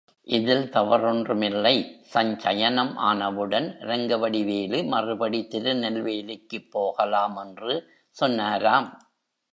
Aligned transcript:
இதில் 0.23 0.69
தவறொன்மில்லை, 0.69 2.01
சஞ்சயனம் 2.13 2.95
ஆனவுடன் 2.95 3.77
ரங்கவடிவேலு 3.79 4.87
மறுபடி 4.87 5.47
திருநெல்வேலிக்குப் 5.51 6.71
போகலாம் 6.71 7.35
என்று 7.35 7.89
சொன்னாராம். 8.09 9.09